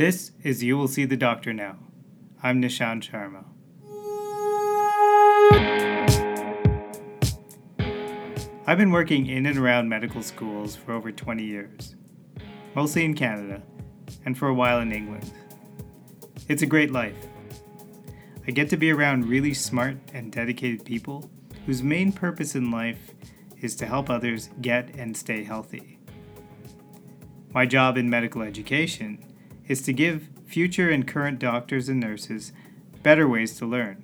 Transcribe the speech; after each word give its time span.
This 0.00 0.32
is 0.42 0.64
You 0.64 0.78
Will 0.78 0.88
See 0.88 1.04
the 1.04 1.14
Doctor 1.14 1.52
Now. 1.52 1.76
I'm 2.42 2.62
Nishan 2.62 3.02
Sharma. 3.02 3.44
I've 8.66 8.78
been 8.78 8.92
working 8.92 9.26
in 9.26 9.44
and 9.44 9.58
around 9.58 9.90
medical 9.90 10.22
schools 10.22 10.74
for 10.74 10.94
over 10.94 11.12
20 11.12 11.44
years, 11.44 11.96
mostly 12.74 13.04
in 13.04 13.12
Canada, 13.12 13.60
and 14.24 14.38
for 14.38 14.48
a 14.48 14.54
while 14.54 14.80
in 14.80 14.90
England. 14.90 15.30
It's 16.48 16.62
a 16.62 16.66
great 16.66 16.92
life. 16.92 17.26
I 18.48 18.52
get 18.52 18.70
to 18.70 18.78
be 18.78 18.90
around 18.90 19.28
really 19.28 19.52
smart 19.52 19.98
and 20.14 20.32
dedicated 20.32 20.82
people 20.86 21.30
whose 21.66 21.82
main 21.82 22.10
purpose 22.10 22.54
in 22.54 22.70
life 22.70 23.12
is 23.60 23.76
to 23.76 23.84
help 23.84 24.08
others 24.08 24.48
get 24.62 24.94
and 24.96 25.14
stay 25.14 25.44
healthy. 25.44 25.98
My 27.52 27.66
job 27.66 27.98
in 27.98 28.08
medical 28.08 28.40
education 28.40 29.26
is 29.70 29.80
to 29.82 29.92
give 29.92 30.28
future 30.46 30.90
and 30.90 31.06
current 31.06 31.38
doctors 31.38 31.88
and 31.88 32.00
nurses 32.00 32.50
better 33.04 33.28
ways 33.28 33.56
to 33.56 33.64
learn. 33.64 34.02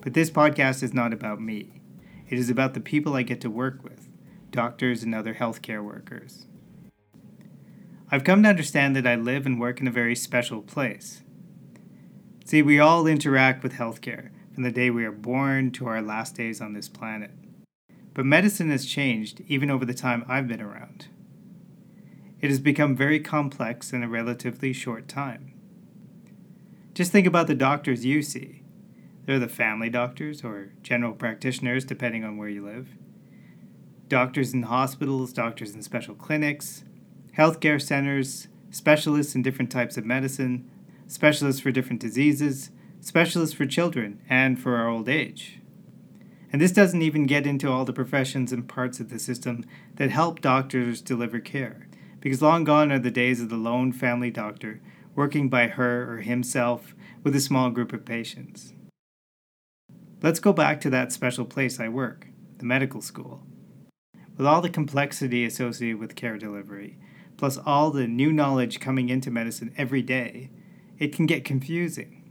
But 0.00 0.14
this 0.14 0.28
podcast 0.28 0.82
is 0.82 0.92
not 0.92 1.12
about 1.12 1.40
me. 1.40 1.80
It 2.28 2.36
is 2.36 2.50
about 2.50 2.74
the 2.74 2.80
people 2.80 3.14
I 3.14 3.22
get 3.22 3.40
to 3.42 3.48
work 3.48 3.84
with, 3.84 4.08
doctors 4.50 5.04
and 5.04 5.14
other 5.14 5.34
healthcare 5.34 5.84
workers. 5.84 6.46
I've 8.10 8.24
come 8.24 8.42
to 8.42 8.48
understand 8.48 8.96
that 8.96 9.06
I 9.06 9.14
live 9.14 9.46
and 9.46 9.60
work 9.60 9.80
in 9.80 9.86
a 9.86 9.92
very 9.92 10.16
special 10.16 10.62
place. 10.62 11.22
See, 12.44 12.60
we 12.60 12.80
all 12.80 13.06
interact 13.06 13.62
with 13.62 13.74
healthcare 13.74 14.30
from 14.52 14.64
the 14.64 14.72
day 14.72 14.90
we 14.90 15.04
are 15.04 15.12
born 15.12 15.70
to 15.72 15.86
our 15.86 16.02
last 16.02 16.34
days 16.34 16.60
on 16.60 16.72
this 16.72 16.88
planet. 16.88 17.30
But 18.14 18.26
medicine 18.26 18.70
has 18.70 18.84
changed 18.84 19.42
even 19.46 19.70
over 19.70 19.84
the 19.84 19.94
time 19.94 20.24
I've 20.26 20.48
been 20.48 20.60
around. 20.60 21.06
It 22.40 22.50
has 22.50 22.60
become 22.60 22.94
very 22.94 23.18
complex 23.18 23.92
in 23.92 24.04
a 24.04 24.08
relatively 24.08 24.72
short 24.72 25.08
time. 25.08 25.52
Just 26.94 27.10
think 27.10 27.26
about 27.26 27.48
the 27.48 27.54
doctors 27.54 28.04
you 28.04 28.22
see. 28.22 28.62
They're 29.24 29.40
the 29.40 29.48
family 29.48 29.90
doctors 29.90 30.44
or 30.44 30.70
general 30.82 31.14
practitioners, 31.14 31.84
depending 31.84 32.24
on 32.24 32.36
where 32.36 32.48
you 32.48 32.64
live. 32.64 32.90
Doctors 34.06 34.54
in 34.54 34.62
hospitals, 34.62 35.32
doctors 35.32 35.74
in 35.74 35.82
special 35.82 36.14
clinics, 36.14 36.84
healthcare 37.36 37.82
centers, 37.82 38.46
specialists 38.70 39.34
in 39.34 39.42
different 39.42 39.72
types 39.72 39.96
of 39.96 40.06
medicine, 40.06 40.70
specialists 41.08 41.60
for 41.60 41.72
different 41.72 42.00
diseases, 42.00 42.70
specialists 43.00 43.54
for 43.54 43.66
children, 43.66 44.20
and 44.28 44.60
for 44.60 44.76
our 44.76 44.88
old 44.88 45.08
age. 45.08 45.58
And 46.52 46.62
this 46.62 46.72
doesn't 46.72 47.02
even 47.02 47.26
get 47.26 47.46
into 47.46 47.70
all 47.70 47.84
the 47.84 47.92
professions 47.92 48.52
and 48.52 48.68
parts 48.68 49.00
of 49.00 49.10
the 49.10 49.18
system 49.18 49.64
that 49.96 50.10
help 50.10 50.40
doctors 50.40 51.02
deliver 51.02 51.40
care 51.40 51.87
because 52.20 52.42
long 52.42 52.64
gone 52.64 52.90
are 52.90 52.98
the 52.98 53.10
days 53.10 53.40
of 53.40 53.48
the 53.48 53.56
lone 53.56 53.92
family 53.92 54.30
doctor 54.30 54.80
working 55.14 55.48
by 55.48 55.66
her 55.66 56.12
or 56.12 56.18
himself 56.18 56.94
with 57.22 57.34
a 57.34 57.40
small 57.40 57.70
group 57.70 57.92
of 57.92 58.04
patients. 58.04 58.72
Let's 60.22 60.40
go 60.40 60.52
back 60.52 60.80
to 60.80 60.90
that 60.90 61.12
special 61.12 61.44
place 61.44 61.78
I 61.78 61.88
work, 61.88 62.28
the 62.58 62.64
medical 62.64 63.00
school. 63.00 63.46
With 64.36 64.46
all 64.46 64.60
the 64.60 64.70
complexity 64.70 65.44
associated 65.44 65.98
with 65.98 66.14
care 66.14 66.38
delivery, 66.38 66.98
plus 67.36 67.58
all 67.58 67.90
the 67.90 68.06
new 68.06 68.32
knowledge 68.32 68.80
coming 68.80 69.08
into 69.08 69.30
medicine 69.30 69.72
every 69.76 70.02
day, 70.02 70.50
it 70.98 71.12
can 71.12 71.26
get 71.26 71.44
confusing. 71.44 72.24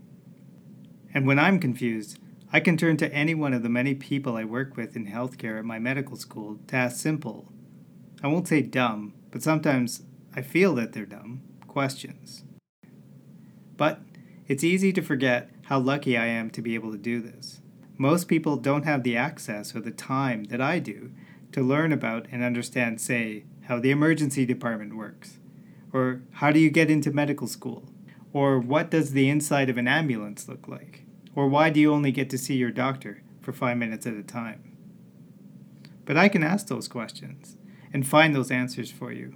And 1.13 1.25
when 1.25 1.39
I'm 1.39 1.59
confused, 1.59 2.19
I 2.51 2.59
can 2.59 2.77
turn 2.77 2.95
to 2.97 3.13
any 3.13 3.35
one 3.35 3.53
of 3.53 3.63
the 3.63 3.69
many 3.69 3.95
people 3.95 4.37
I 4.37 4.45
work 4.45 4.77
with 4.77 4.95
in 4.95 5.07
healthcare 5.07 5.59
at 5.59 5.65
my 5.65 5.79
medical 5.79 6.15
school 6.15 6.59
to 6.67 6.75
ask 6.75 6.97
simple, 6.97 7.51
I 8.23 8.27
won't 8.27 8.47
say 8.47 8.61
dumb, 8.61 9.13
but 9.31 9.43
sometimes 9.43 10.03
I 10.35 10.41
feel 10.41 10.75
that 10.75 10.93
they're 10.93 11.05
dumb 11.05 11.41
questions. 11.67 12.43
But 13.75 14.01
it's 14.47 14.63
easy 14.63 14.93
to 14.93 15.01
forget 15.01 15.49
how 15.63 15.79
lucky 15.79 16.17
I 16.17 16.27
am 16.27 16.49
to 16.51 16.61
be 16.61 16.75
able 16.75 16.91
to 16.91 16.97
do 16.97 17.21
this. 17.21 17.61
Most 17.97 18.27
people 18.27 18.57
don't 18.57 18.85
have 18.85 19.03
the 19.03 19.17
access 19.17 19.75
or 19.75 19.81
the 19.81 19.91
time 19.91 20.45
that 20.45 20.61
I 20.61 20.79
do 20.79 21.11
to 21.51 21.61
learn 21.61 21.91
about 21.91 22.27
and 22.31 22.43
understand, 22.43 23.01
say, 23.01 23.43
how 23.65 23.79
the 23.79 23.91
emergency 23.91 24.45
department 24.45 24.95
works, 24.95 25.39
or 25.91 26.21
how 26.33 26.51
do 26.51 26.59
you 26.59 26.69
get 26.69 26.89
into 26.89 27.11
medical 27.11 27.47
school, 27.47 27.89
or 28.31 28.59
what 28.59 28.91
does 28.91 29.11
the 29.11 29.29
inside 29.29 29.69
of 29.69 29.77
an 29.77 29.87
ambulance 29.87 30.47
look 30.47 30.67
like, 30.67 31.03
or 31.35 31.47
why 31.47 31.69
do 31.69 31.79
you 31.79 31.91
only 31.91 32.11
get 32.11 32.29
to 32.29 32.37
see 32.37 32.55
your 32.55 32.71
doctor 32.71 33.23
for 33.41 33.51
five 33.51 33.77
minutes 33.77 34.05
at 34.05 34.13
a 34.13 34.23
time. 34.23 34.75
But 36.05 36.17
I 36.17 36.29
can 36.29 36.43
ask 36.43 36.67
those 36.67 36.87
questions 36.87 37.56
and 37.97 38.07
find 38.07 38.35
those 38.35 38.51
answers 38.51 38.91
for 38.91 39.11
you. 39.11 39.33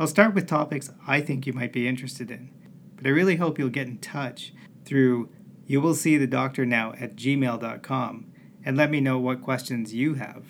I'll 0.00 0.08
start 0.08 0.34
with 0.34 0.48
topics 0.48 0.90
I 1.06 1.20
think 1.20 1.46
you 1.46 1.52
might 1.52 1.72
be 1.72 1.86
interested 1.86 2.28
in, 2.28 2.50
but 2.96 3.06
I 3.06 3.10
really 3.10 3.36
hope 3.36 3.56
you'll 3.56 3.68
get 3.68 3.86
in 3.86 3.98
touch 3.98 4.52
through 4.84 5.28
you 5.64 5.80
will 5.80 5.94
see 5.94 6.16
the 6.16 6.26
doctor 6.26 6.66
now 6.66 6.92
at 6.98 7.14
gmail.com 7.14 8.32
and 8.64 8.76
let 8.76 8.90
me 8.90 9.00
know 9.00 9.16
what 9.20 9.42
questions 9.42 9.94
you 9.94 10.14
have. 10.14 10.42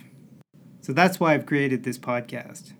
So 0.80 0.94
that's 0.94 1.20
why 1.20 1.34
I've 1.34 1.44
created 1.44 1.84
this 1.84 1.98
podcast. 1.98 2.72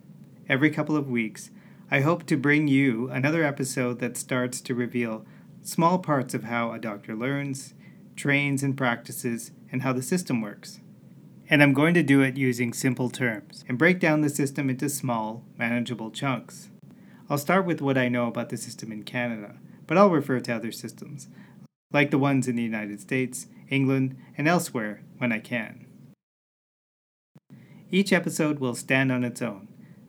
Every 0.49 0.71
couple 0.71 0.95
of 0.95 1.07
weeks, 1.07 1.51
I 1.91 1.99
hope 1.99 2.25
to 2.25 2.37
bring 2.37 2.67
you 2.67 3.07
another 3.11 3.43
episode 3.43 3.99
that 3.99 4.17
starts 4.17 4.61
to 4.61 4.73
reveal 4.73 5.27
small 5.61 5.99
parts 5.99 6.33
of 6.33 6.45
how 6.45 6.71
a 6.71 6.79
doctor 6.79 7.15
learns, 7.15 7.75
trains, 8.15 8.63
and 8.63 8.75
practices, 8.75 9.51
and 9.71 9.83
how 9.83 9.93
the 9.93 10.01
system 10.01 10.41
works 10.41 10.79
and 11.51 11.61
I'm 11.61 11.73
going 11.73 11.93
to 11.95 12.01
do 12.01 12.21
it 12.21 12.37
using 12.37 12.71
simple 12.71 13.09
terms 13.09 13.65
and 13.67 13.77
break 13.77 13.99
down 13.99 14.21
the 14.21 14.29
system 14.29 14.69
into 14.69 14.87
small, 14.87 15.43
manageable 15.57 16.09
chunks. 16.09 16.69
I'll 17.29 17.37
start 17.37 17.65
with 17.65 17.81
what 17.81 17.97
I 17.97 18.07
know 18.07 18.27
about 18.27 18.49
the 18.49 18.57
system 18.57 18.89
in 18.89 19.03
Canada, 19.03 19.57
but 19.85 19.97
I'll 19.97 20.09
refer 20.09 20.39
to 20.39 20.55
other 20.55 20.71
systems, 20.71 21.27
like 21.91 22.09
the 22.09 22.17
ones 22.17 22.47
in 22.47 22.55
the 22.55 22.63
United 22.63 23.01
States, 23.01 23.47
England, 23.69 24.15
and 24.37 24.47
elsewhere 24.47 25.03
when 25.17 25.33
I 25.33 25.39
can. 25.39 25.85
Each 27.89 28.13
episode 28.13 28.59
will 28.59 28.73
stand 28.73 29.11
on 29.11 29.25
its 29.25 29.41
own, 29.41 29.67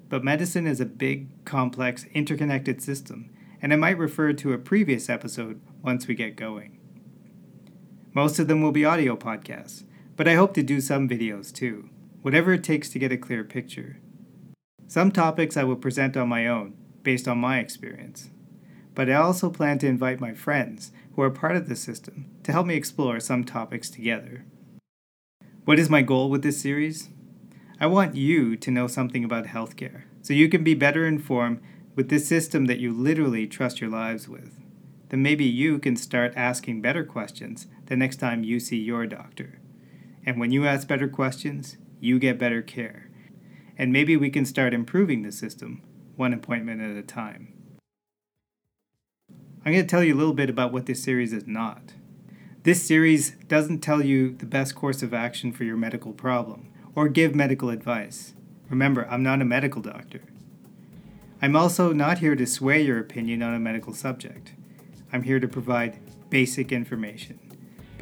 but 0.09 0.23
medicine 0.23 0.69
is 0.69 0.81
a 0.81 0.87
big, 0.87 1.45
complex, 1.45 2.07
interconnected 2.15 2.81
system, 2.81 3.31
and 3.61 3.73
I 3.73 3.77
might 3.77 3.99
refer 3.99 4.33
to 4.33 4.53
a 4.53 4.59
previous 4.59 5.11
episode 5.11 5.61
once 5.83 6.07
we 6.07 6.15
get 6.15 6.37
going. 6.37 6.79
Most 8.15 8.39
of 8.39 8.47
them 8.47 8.63
will 8.63 8.71
be 8.71 8.85
audio 8.85 9.17
podcasts, 9.17 9.83
but 10.17 10.29
I 10.29 10.35
hope 10.35 10.55
to 10.55 10.63
do 10.63 10.81
some 10.81 11.09
videos 11.09 11.53
too, 11.53 11.89
whatever 12.23 12.53
it 12.53 12.65
takes 12.65 12.89
to 12.91 12.99
get 12.99 13.13
a 13.13 13.17
clear 13.17 13.45
picture. 13.45 13.99
Some 14.89 15.11
topics 15.11 15.57
I 15.57 15.65
will 15.65 15.77
present 15.77 16.17
on 16.17 16.29
my 16.29 16.47
own, 16.47 16.75
based 17.03 17.27
on 17.27 17.39
my 17.39 17.59
experience. 17.59 18.31
But 18.95 19.09
I 19.09 19.15
also 19.15 19.49
plan 19.49 19.79
to 19.79 19.87
invite 19.87 20.21
my 20.21 20.35
friends 20.35 20.93
who 21.15 21.23
are 21.23 21.31
part 21.31 21.57
of 21.57 21.69
the 21.69 21.77
system 21.77 22.27
to 22.43 22.53
help 22.53 22.67
me 22.67 22.75
explore 22.75 23.21
some 23.21 23.45
topics 23.45 23.89
together. 23.89 24.45
What 25.65 25.79
is 25.79 25.89
my 25.89 26.03
goal 26.03 26.29
with 26.29 26.43
this 26.43 26.61
series? 26.61 27.09
I 27.81 27.87
want 27.87 28.17
you 28.17 28.57
to 28.57 28.71
know 28.71 28.87
something 28.87 29.25
about 29.25 29.47
healthcare 29.47 30.03
so 30.21 30.35
you 30.35 30.49
can 30.49 30.63
be 30.63 30.75
better 30.75 31.07
informed 31.07 31.61
with 31.97 32.09
this 32.09 32.29
system 32.29 32.67
that 32.67 32.79
you 32.79 32.93
literally 32.93 33.47
trust 33.47 33.81
your 33.81 33.91
lives 33.91 34.29
with. 34.29 34.61
Then 35.09 35.23
maybe 35.23 35.45
you 35.45 35.79
can 35.79 35.97
start 35.97 36.33
asking 36.37 36.81
better 36.81 37.05
questions 37.05 37.67
the 37.87 37.97
next 37.97 38.17
time 38.17 38.45
you 38.45 38.61
see 38.61 38.79
your 38.79 39.07
doctor. 39.07 39.59
And 40.25 40.39
when 40.39 40.53
you 40.53 40.67
ask 40.67 40.87
better 40.87 41.09
questions, 41.09 41.77
you 42.01 42.19
get 42.19 42.39
better 42.39 42.63
care. 42.63 43.11
And 43.77 43.93
maybe 43.93 44.17
we 44.17 44.31
can 44.31 44.45
start 44.45 44.75
improving 44.75 45.23
the 45.23 45.33
system, 45.33 45.83
one 46.17 46.33
appointment 46.33 46.81
at 46.81 46.97
a 46.97 47.03
time. 47.03 47.53
I'm 49.65 49.73
going 49.73 49.85
to 49.85 49.91
tell 49.91 50.03
you 50.03 50.15
a 50.15 50.19
little 50.19 50.35
bit 50.35 50.51
about 50.51 50.73
what 50.73 50.87
this 50.87 51.03
series 51.03 51.33
is 51.33 51.47
not. 51.47 51.95
This 52.65 52.83
series 52.83 53.33
doesn't 53.49 53.81
tell 53.81 54.05
you 54.05 54.33
the 54.33 54.47
best 54.47 54.75
course 54.75 55.03
of 55.03 55.15
action 55.15 55.53
for 55.53 55.65
your 55.65 55.77
medical 55.77 56.13
problem 56.13 56.71
or 56.95 57.09
give 57.09 57.35
medical 57.35 57.71
advice. 57.71 58.35
Remember, 58.69 59.07
I'm 59.09 59.23
not 59.23 59.41
a 59.41 59.45
medical 59.45 59.83
doctor. 59.83 60.23
I'm 61.41 61.57
also 61.57 61.93
not 61.93 62.19
here 62.19 62.37
to 62.37 62.47
sway 62.47 62.83
your 62.83 62.99
opinion 62.99 63.43
on 63.43 63.55
a 63.55 63.59
medical 63.59 63.95
subject. 63.95 64.53
I'm 65.13 65.25
here 65.25 65.41
to 65.41 65.49
provide 65.49 65.99
basic 66.31 66.71
information 66.71 67.52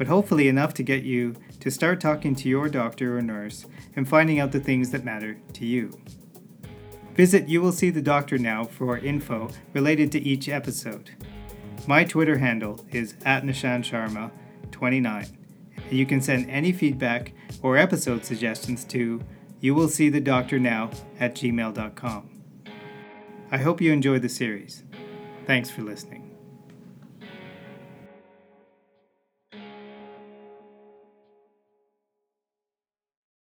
but 0.01 0.07
hopefully 0.07 0.47
enough 0.47 0.73
to 0.73 0.81
get 0.81 1.03
you 1.03 1.35
to 1.59 1.69
start 1.69 2.01
talking 2.01 2.33
to 2.33 2.49
your 2.49 2.67
doctor 2.67 3.19
or 3.19 3.21
nurse 3.21 3.67
and 3.95 4.09
finding 4.09 4.39
out 4.39 4.51
the 4.51 4.59
things 4.59 4.89
that 4.89 5.05
matter 5.05 5.37
to 5.53 5.63
you. 5.63 5.95
Visit 7.13 7.47
You 7.47 7.61
Will 7.61 7.71
See 7.71 7.91
the 7.91 8.01
Doctor 8.01 8.39
now 8.39 8.63
for 8.63 8.97
info 8.97 9.51
related 9.73 10.11
to 10.13 10.19
each 10.19 10.49
episode. 10.49 11.11
My 11.85 12.03
Twitter 12.03 12.39
handle 12.39 12.83
is 12.89 13.13
at 13.25 13.43
Nishan 13.43 13.83
Sharma 13.83 14.31
29, 14.71 15.37
and 15.75 15.93
you 15.93 16.07
can 16.07 16.19
send 16.19 16.49
any 16.49 16.71
feedback 16.71 17.33
or 17.61 17.77
episode 17.77 18.25
suggestions 18.25 18.83
to 18.85 19.21
you 19.59 19.75
will 19.75 19.87
see 19.87 20.09
the 20.09 20.19
doctor 20.19 20.57
now 20.57 20.89
at 21.19 21.35
gmail.com. 21.35 22.27
I 23.51 23.57
hope 23.57 23.79
you 23.79 23.93
enjoy 23.93 24.17
the 24.17 24.29
series. 24.29 24.83
Thanks 25.45 25.69
for 25.69 25.83
listening. 25.83 26.20